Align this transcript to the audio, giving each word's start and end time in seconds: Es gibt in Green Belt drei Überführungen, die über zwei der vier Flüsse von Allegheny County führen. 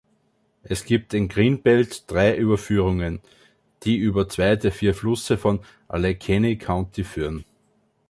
Es 0.63 0.83
gibt 0.83 1.13
in 1.13 1.27
Green 1.27 1.61
Belt 1.61 2.09
drei 2.09 2.35
Überführungen, 2.35 3.19
die 3.83 3.97
über 3.97 4.27
zwei 4.27 4.55
der 4.55 4.71
vier 4.71 4.95
Flüsse 4.95 5.37
von 5.37 5.59
Allegheny 5.89 6.57
County 6.57 7.03
führen. 7.03 7.45